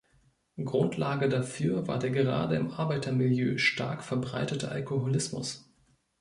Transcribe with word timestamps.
Grundlage 0.57 1.29
dafür 1.29 1.87
war 1.87 1.99
der 1.99 2.09
gerade 2.09 2.55
im 2.55 2.71
Arbeitermilieu 2.71 3.59
stark 3.59 4.03
verbreitete 4.03 4.69
Alkoholismus. 4.69 5.69